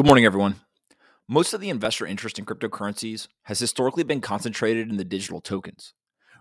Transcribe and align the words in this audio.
Good 0.00 0.06
morning, 0.06 0.24
everyone. 0.24 0.54
Most 1.28 1.52
of 1.52 1.60
the 1.60 1.68
investor 1.68 2.06
interest 2.06 2.38
in 2.38 2.46
cryptocurrencies 2.46 3.28
has 3.42 3.58
historically 3.58 4.02
been 4.02 4.22
concentrated 4.22 4.88
in 4.88 4.96
the 4.96 5.04
digital 5.04 5.42
tokens. 5.42 5.92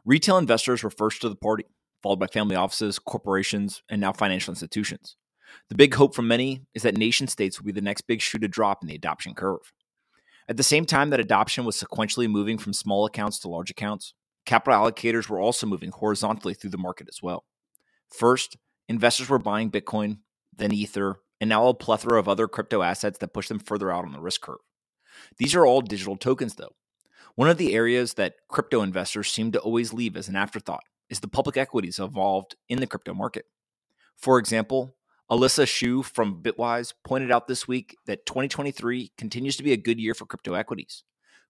Retail 0.06 0.38
investors 0.38 0.82
were 0.82 0.90
first 0.90 1.20
to 1.20 1.28
the 1.28 1.36
party, 1.36 1.66
followed 2.02 2.22
by 2.22 2.28
family 2.28 2.56
offices, 2.56 3.00
corporations, 3.00 3.84
and 3.90 4.00
now 4.00 4.14
financial 4.14 4.54
institutions. 4.54 5.18
The 5.68 5.76
big 5.76 5.94
hope 5.94 6.16
from 6.16 6.30
many 6.30 6.68
is 6.74 6.84
that 6.84 6.96
nation 6.96 7.28
states 7.28 7.60
will 7.60 7.66
be 7.66 7.74
the 7.74 7.82
next 7.82 8.08
big 8.08 8.22
shoe 8.22 8.40
to 8.40 8.48
drop 8.48 8.82
in 8.82 8.88
the 8.88 8.96
adoption 8.96 9.34
curve. 9.34 9.74
At 10.48 10.56
the 10.56 10.64
same 10.64 10.86
time 10.86 11.10
that 11.10 11.20
adoption 11.20 11.66
was 11.66 11.76
sequentially 11.76 12.30
moving 12.30 12.60
from 12.60 12.72
small 12.72 13.06
accounts 13.06 13.40
to 13.40 13.50
large 13.50 13.72
accounts, 13.72 14.14
capital 14.46 14.80
allocators 14.80 15.28
were 15.28 15.42
also 15.42 15.68
moving 15.68 15.92
horizontally 15.92 16.54
through 16.54 16.70
the 16.70 16.78
market 16.78 17.10
as 17.10 17.22
well. 17.22 17.44
First, 18.08 18.56
investors 18.88 19.28
were 19.28 19.38
buying 19.38 19.70
Bitcoin, 19.70 20.20
then 20.56 20.72
Ether, 20.72 21.20
and 21.40 21.50
now 21.50 21.68
a 21.68 21.74
plethora 21.74 22.20
of 22.20 22.28
other 22.28 22.48
crypto 22.48 22.82
assets 22.82 23.20
that 23.20 23.34
push 23.34 23.48
them 23.48 23.60
further 23.60 23.92
out 23.92 24.06
on 24.06 24.12
the 24.12 24.20
risk 24.20 24.42
curve. 24.42 24.60
These 25.38 25.56
are 25.56 25.66
all 25.66 25.82
digital 25.82 26.16
tokens, 26.16 26.56
though. 26.56 26.76
One 27.36 27.50
of 27.50 27.58
the 27.58 27.74
areas 27.74 28.16
that 28.16 28.36
crypto 28.50 28.82
investors 28.82 29.32
seem 29.32 29.52
to 29.54 29.60
always 29.60 29.94
leave 29.94 30.18
as 30.18 30.28
an 30.28 30.36
afterthought 30.36 30.84
is 31.10 31.22
the 31.22 31.28
public 31.28 31.58
equities 31.58 32.00
involved 32.00 32.56
in 32.68 32.80
the 32.80 32.88
crypto 32.88 33.14
market. 33.14 33.46
For 34.16 34.38
example, 34.38 34.96
Alyssa 35.32 35.68
Shu 35.68 36.04
from 36.04 36.42
Bitwise 36.42 36.94
pointed 37.04 37.32
out 37.32 37.48
this 37.48 37.68
week 37.68 37.96
that 38.08 38.26
2023 38.26 39.12
continues 39.18 39.56
to 39.58 39.64
be 39.64 39.72
a 39.72 39.78
good 39.78 40.00
year 40.00 40.14
for 40.14 40.26
crypto 40.26 40.54
equities. 40.54 41.04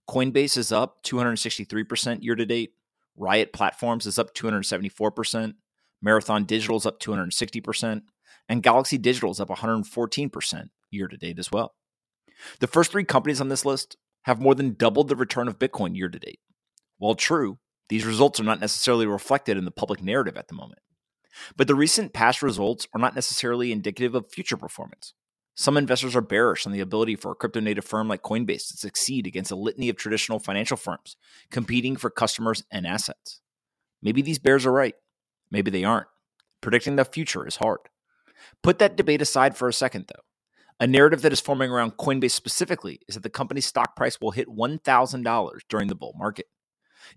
Coinbase 0.08 0.58
is 0.58 0.71
up 0.71 1.02
263% 1.03 2.23
year 2.23 2.35
to 2.35 2.45
date. 2.45 2.73
Riot 3.16 3.53
Platforms 3.53 4.05
is 4.05 4.19
up 4.19 4.33
274%. 4.35 5.53
Marathon 6.02 6.45
Digital 6.45 6.77
is 6.77 6.85
up 6.85 6.99
260% 6.99 8.02
and 8.49 8.63
Galaxy 8.63 8.98
Digital 8.98 9.31
is 9.31 9.39
up 9.39 9.49
114% 9.49 10.70
year 10.91 11.08
to 11.08 11.17
date 11.17 11.39
as 11.39 11.52
well. 11.52 11.76
The 12.59 12.67
first 12.67 12.91
three 12.91 13.03
companies 13.03 13.39
on 13.39 13.49
this 13.49 13.63
list 13.63 13.95
have 14.23 14.41
more 14.41 14.55
than 14.55 14.73
doubled 14.73 15.08
the 15.08 15.16
return 15.16 15.47
of 15.47 15.59
Bitcoin 15.59 15.95
year 15.95 16.09
to 16.09 16.19
date. 16.19 16.39
While 16.97 17.16
true, 17.16 17.59
these 17.89 18.05
results 18.05 18.39
are 18.39 18.44
not 18.44 18.59
necessarily 18.59 19.05
reflected 19.05 19.58
in 19.58 19.66
the 19.66 19.72
public 19.72 20.02
narrative 20.03 20.36
at 20.36 20.47
the 20.47 20.55
moment. 20.55 20.81
But 21.55 21.67
the 21.67 21.75
recent 21.75 22.11
past 22.11 22.42
results 22.42 22.88
are 22.94 23.00
not 23.00 23.16
necessarily 23.16 23.72
indicative 23.72 24.16
of 24.16 24.31
future 24.31 24.58
performance. 24.58 25.14
Some 25.55 25.77
investors 25.77 26.16
are 26.16 26.22
bearish 26.22 26.66
on 26.66 26.72
the 26.72 26.80
ability 26.80 27.16
for 27.16 27.31
a 27.31 27.36
crypto 27.36 27.59
native 27.59 27.86
firm 27.86 28.08
like 28.08 28.22
Coinbase 28.22 28.70
to 28.70 28.77
succeed 28.77 29.27
against 29.27 29.52
a 29.52 29.55
litany 29.55 29.89
of 29.89 29.97
traditional 29.97 30.39
financial 30.39 30.77
firms 30.77 31.17
competing 31.52 31.95
for 31.95 32.09
customers 32.09 32.64
and 32.72 32.88
assets. 32.88 33.42
Maybe 34.02 34.22
these 34.22 34.39
bears 34.39 34.66
are 34.66 34.72
right. 34.72 34.95
Maybe 35.52 35.70
they 35.70 35.83
aren't. 35.83 36.08
Predicting 36.61 36.95
the 36.95 37.05
future 37.05 37.45
is 37.45 37.58
hard. 37.58 37.80
Put 38.64 38.80
that 38.80 38.95
debate 38.95 39.22
aside 39.22 39.56
for 39.58 39.68
a 39.68 39.73
second, 39.73 40.06
though. 40.08 40.23
A 40.80 40.88
narrative 40.88 41.22
that 41.23 41.34
is 41.34 41.42
forming 41.42 41.72
around 41.72 41.98
Coinbase 41.98 42.32
specifically 42.32 43.02
is 43.08 43.16
that 43.16 43.23
the 43.23 43.30
company's 43.30 43.66
stock 43.66 43.95
price 43.95 44.22
will 44.22 44.32
hit 44.32 44.48
$1,000 44.48 45.59
during 45.68 45.88
the 45.90 45.95
bull 45.95 46.16
market. 46.18 46.45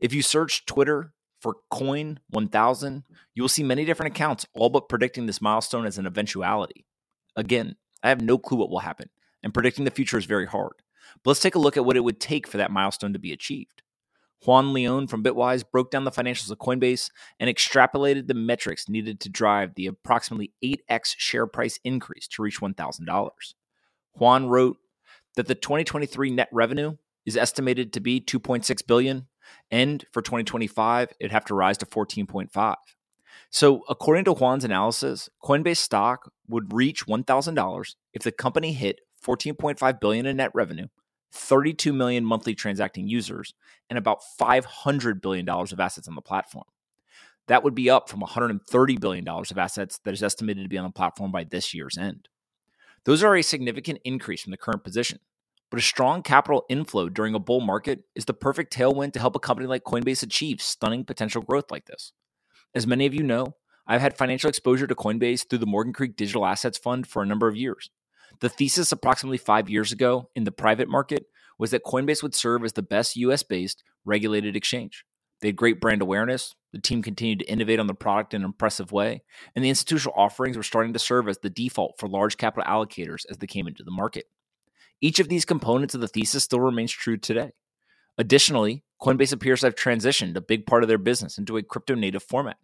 If 0.01 0.13
you 0.13 0.23
search 0.23 0.67
Twitter 0.67 1.13
for 1.41 1.57
Coin 1.71 2.21
1000, 2.31 3.05
you 3.35 3.43
will 3.43 3.49
see 3.49 3.63
many 3.63 3.85
different 3.85 4.15
accounts 4.15 4.47
all 4.55 4.69
but 4.69 4.89
predicting 4.89 5.27
this 5.27 5.41
milestone 5.41 5.87
as 5.87 5.99
an 5.99 6.07
eventuality. 6.07 6.87
Again, 7.37 7.77
I 8.03 8.09
have 8.09 8.21
no 8.21 8.37
clue 8.37 8.59
what 8.59 8.71
will 8.71 8.81
happen, 8.81 9.11
and 9.43 9.55
predicting 9.55 9.85
the 9.85 9.91
future 9.91 10.19
is 10.19 10.25
very 10.25 10.47
hard. 10.47 10.83
But 11.23 11.31
let's 11.31 11.41
take 11.41 11.55
a 11.55 11.61
look 11.61 11.77
at 11.77 11.85
what 11.85 11.97
it 11.97 12.05
would 12.05 12.21
take 12.21 12.49
for 12.49 12.57
that 12.57 12.71
milestone 12.71 13.13
to 13.13 13.19
be 13.19 13.33
achieved. 13.33 13.83
Juan 14.45 14.73
Leon 14.73 15.07
from 15.07 15.23
Bitwise 15.23 15.65
broke 15.71 15.91
down 15.91 16.05
the 16.05 16.11
financials 16.11 16.51
of 16.51 16.59
Coinbase 16.59 17.11
and 17.39 17.49
extrapolated 17.49 18.27
the 18.27 18.35
metrics 18.35 18.89
needed 18.89 19.21
to 19.21 19.29
drive 19.29 19.75
the 19.75 19.87
approximately 19.87 20.53
8x 20.65 21.15
share 21.17 21.47
price 21.47 21.79
increase 21.85 22.27
to 22.29 22.43
reach 22.43 22.61
$1,000. 22.61 23.31
Juan 24.15 24.47
wrote 24.49 24.79
that 25.37 25.47
the 25.47 25.55
2023 25.55 26.31
net 26.31 26.49
revenue 26.53 26.97
is 27.25 27.37
estimated 27.37 27.93
to 27.93 28.01
be 28.01 28.21
2.6 28.21 28.87
billion 28.87 29.29
and 29.71 30.05
for 30.13 30.23
2025 30.23 31.13
it'd 31.21 31.33
have 31.33 31.45
to 31.45 31.55
rise 31.55 31.79
to 31.79 31.87
14.5. 31.87 32.77
So, 33.51 33.83
according 33.89 34.25
to 34.25 34.35
Juan's 34.35 34.65
analysis, 34.65 35.29
Coinbase 35.43 35.77
stock 35.77 36.33
would 36.49 36.73
reach 36.73 37.07
$1,000 37.07 37.95
if 38.13 38.23
the 38.23 38.33
company 38.33 38.73
hit 38.73 39.01
14.5 39.25 40.01
billion 40.01 40.27
in 40.27 40.39
net 40.39 40.51
revenue 40.55 40.87
32 41.33 41.93
million 41.93 42.25
monthly 42.25 42.55
transacting 42.55 43.09
users, 43.09 43.55
and 43.89 43.99
about 43.99 44.21
$500 44.41 45.21
billion 45.21 45.49
of 45.49 45.81
assets 45.81 46.09
on 46.09 46.15
the 46.15 46.23
platform. 46.23 46.67
That 47.49 47.65
would 47.65 47.75
be 47.75 47.91
up 47.91 48.09
from 48.09 48.21
$130 48.21 49.01
billion 49.01 49.27
of 49.27 49.59
assets 49.59 49.99
that 50.05 50.15
is 50.15 50.23
estimated 50.23 50.63
to 50.63 50.69
be 50.69 50.79
on 50.79 50.85
the 50.85 50.93
platform 50.93 51.33
by 51.33 51.45
this 51.45 51.75
year's 51.75 51.99
end. 51.99 52.29
Those 53.05 53.23
are 53.23 53.35
a 53.35 53.43
significant 53.43 53.99
increase 54.05 54.43
from 54.43 54.53
the 54.53 54.57
current 54.57 54.85
position, 54.85 55.19
but 55.71 55.81
a 55.81 55.83
strong 55.83 56.23
capital 56.23 56.65
inflow 56.69 57.09
during 57.09 57.35
a 57.35 57.41
bull 57.41 57.61
market 57.61 58.05
is 58.15 58.27
the 58.27 58.35
perfect 58.35 58.73
tailwind 58.73 59.13
to 59.15 59.19
help 59.19 59.35
a 59.35 59.41
company 59.41 59.67
like 59.67 59.83
Coinbase 59.85 60.23
achieve 60.23 60.63
stunning 60.63 61.05
potential 61.05 61.43
growth 61.43 61.71
like 61.71 61.87
this. 61.87 62.13
As 62.75 62.87
many 62.87 63.07
of 63.07 63.15
you 63.15 63.23
know, 63.23 63.57
I've 63.87 64.01
had 64.01 64.17
financial 64.17 64.49
exposure 64.49 64.87
to 64.87 64.95
Coinbase 64.95 65.49
through 65.49 65.59
the 65.59 65.67
Morgan 65.67 65.93
Creek 65.93 66.15
Digital 66.15 66.47
Assets 66.47 66.79
Fund 66.79 67.07
for 67.07 67.23
a 67.23 67.27
number 67.27 67.49
of 67.49 67.57
years. 67.57 67.91
The 68.43 68.49
thesis 68.49 68.91
approximately 68.91 69.39
five 69.39 69.71
years 69.71 69.93
ago 69.93 70.29
in 70.35 70.43
the 70.43 70.51
private 70.51 70.89
market 70.89 71.27
was 71.61 71.71
that 71.71 71.85
Coinbase 71.85 72.25
would 72.25 72.35
serve 72.35 72.65
as 72.65 72.73
the 72.73 72.83
best 72.83 73.17
US 73.17 73.45
based 73.45 73.85
regulated 74.05 74.57
exchange. 74.57 75.05
They 75.41 75.49
had 75.49 75.57
great 75.57 75.81
brand 75.81 76.03
awareness. 76.03 76.57
The 76.73 76.81
team 76.81 77.03
continued 77.03 77.39
to 77.39 77.45
innovate 77.49 77.79
on 77.79 77.87
the 77.87 77.95
product 77.95 78.35
in 78.35 78.43
an 78.43 78.47
impressive 78.47 78.91
way, 78.91 79.23
and 79.55 79.65
the 79.65 79.69
institutional 79.69 80.15
offerings 80.17 80.57
were 80.57 80.65
starting 80.65 80.93
to 80.93 80.99
serve 80.99 81.29
as 81.29 81.39
the 81.39 81.51
default 81.51 81.95
for 81.99 82.09
large 82.09 82.37
capital 82.37 82.69
allocators 82.69 83.25
as 83.31 83.39
they 83.39 83.47
came 83.47 83.69
into 83.69 83.85
the 83.85 83.93
market. 83.93 84.25
Each 85.01 85.21
of 85.21 85.29
these 85.29 85.45
components 85.45 85.95
of 85.95 86.01
the 86.01 86.09
thesis 86.09 86.43
still 86.43 86.61
remains 86.61 86.91
true 86.91 87.19
today. 87.19 87.53
Additionally, 88.19 88.83
Coinbase 89.01 89.33
appears 89.33 89.61
to 89.61 89.67
have 89.67 89.77
transitioned 89.77 90.35
a 90.35 90.41
big 90.41 90.67
part 90.67 90.83
of 90.83 90.89
their 90.89 90.99
business 90.99 91.39
into 91.39 91.59
a 91.59 91.63
crypto 91.63 91.95
native 91.95 92.25
format. 92.25 92.57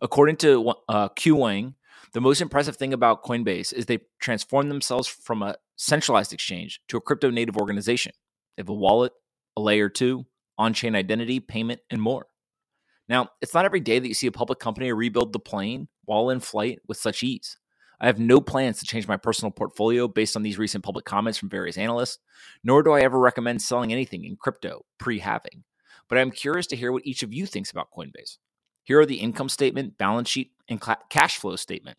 According 0.00 0.36
to 0.36 0.72
uh, 0.88 1.08
Q 1.10 1.36
Wang, 1.36 1.74
the 2.12 2.20
most 2.20 2.40
impressive 2.40 2.76
thing 2.76 2.92
about 2.92 3.24
Coinbase 3.24 3.72
is 3.72 3.86
they 3.86 4.00
transformed 4.20 4.70
themselves 4.70 5.08
from 5.08 5.42
a 5.42 5.56
centralized 5.76 6.32
exchange 6.32 6.80
to 6.88 6.96
a 6.96 7.00
crypto 7.00 7.30
native 7.30 7.56
organization. 7.56 8.12
They 8.56 8.60
have 8.60 8.68
a 8.68 8.74
wallet, 8.74 9.12
a 9.56 9.60
layer 9.60 9.88
two, 9.88 10.26
on 10.58 10.74
chain 10.74 10.94
identity, 10.94 11.40
payment, 11.40 11.80
and 11.90 12.00
more. 12.00 12.26
Now, 13.08 13.28
it's 13.40 13.54
not 13.54 13.64
every 13.64 13.80
day 13.80 13.98
that 13.98 14.08
you 14.08 14.14
see 14.14 14.26
a 14.26 14.32
public 14.32 14.58
company 14.58 14.92
rebuild 14.92 15.32
the 15.32 15.38
plane 15.38 15.88
while 16.04 16.30
in 16.30 16.40
flight 16.40 16.80
with 16.86 16.98
such 16.98 17.22
ease. 17.22 17.56
I 18.00 18.06
have 18.06 18.18
no 18.18 18.40
plans 18.40 18.78
to 18.80 18.86
change 18.86 19.06
my 19.06 19.16
personal 19.16 19.52
portfolio 19.52 20.08
based 20.08 20.36
on 20.36 20.42
these 20.42 20.58
recent 20.58 20.84
public 20.84 21.04
comments 21.04 21.38
from 21.38 21.48
various 21.48 21.78
analysts, 21.78 22.18
nor 22.64 22.82
do 22.82 22.92
I 22.92 23.00
ever 23.00 23.18
recommend 23.18 23.62
selling 23.62 23.92
anything 23.92 24.24
in 24.24 24.36
crypto 24.36 24.84
pre 24.98 25.20
halving. 25.20 25.64
But 26.08 26.18
I'm 26.18 26.30
curious 26.30 26.66
to 26.68 26.76
hear 26.76 26.92
what 26.92 27.06
each 27.06 27.22
of 27.22 27.32
you 27.32 27.46
thinks 27.46 27.70
about 27.70 27.88
Coinbase. 27.96 28.38
Here 28.84 28.98
are 28.98 29.06
the 29.06 29.20
income 29.20 29.48
statement, 29.48 29.98
balance 29.98 30.28
sheet, 30.28 30.50
and 30.68 30.82
cash 31.08 31.38
flow 31.38 31.56
statement. 31.56 31.96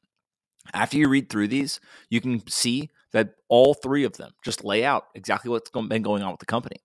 After 0.73 0.97
you 0.97 1.09
read 1.09 1.29
through 1.29 1.49
these, 1.49 1.79
you 2.09 2.21
can 2.21 2.47
see 2.47 2.89
that 3.11 3.35
all 3.49 3.73
three 3.73 4.03
of 4.03 4.17
them 4.17 4.31
just 4.43 4.63
lay 4.63 4.85
out 4.85 5.05
exactly 5.13 5.49
what's 5.49 5.69
been 5.69 6.01
going 6.01 6.23
on 6.23 6.31
with 6.31 6.39
the 6.39 6.45
company. 6.45 6.77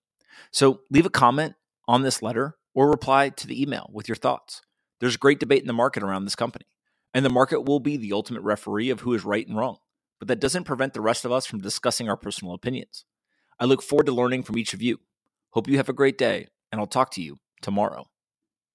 So 0.50 0.81
leave 0.91 1.06
a 1.06 1.11
comment 1.11 1.55
on 1.87 2.03
this 2.03 2.22
letter 2.22 2.56
or 2.75 2.91
reply 2.91 3.28
to 3.31 3.47
the 3.47 3.61
email 3.61 3.91
with 3.93 4.09
your 4.09 4.17
thoughts. 4.17 4.62
There's 5.00 5.17
great 5.17 5.41
debate 5.41 5.62
in 5.62 5.67
the 5.67 5.72
market 5.72 6.03
around 6.03 6.25
this 6.25 6.34
company, 6.34 6.67
and 7.15 7.25
the 7.25 7.31
market 7.31 7.62
will 7.62 7.81
be 7.81 7.97
the 7.97 8.12
ultimate 8.12 8.43
referee 8.43 8.91
of 8.91 9.00
who 9.00 9.15
is 9.15 9.25
right 9.25 9.47
and 9.47 9.56
wrong. 9.56 9.78
But 10.19 10.28
that 10.28 10.41
doesn't 10.41 10.65
prevent 10.65 10.94
the 10.94 11.00
rest 11.00 11.25
of 11.25 11.33
us 11.33 11.47
from 11.47 11.61
discussing 11.61 12.09
our 12.09 12.17
personal 12.17 12.55
opinions. 12.55 13.05
I 13.61 13.65
look 13.65 13.83
forward 13.83 14.06
to 14.06 14.12
learning 14.12 14.43
from 14.43 14.59
each 14.59 14.75
of 14.75 14.83
you. 14.83 14.99
Hope 15.50 15.69
you 15.69 15.77
have 15.77 15.88
a 15.88 15.94
great 15.94 16.19
day, 16.19 16.49
and 16.71 16.81
I'll 16.81 16.87
talk 16.87 17.12
to 17.12 17.22
you 17.22 17.38
tomorrow. 17.62 18.06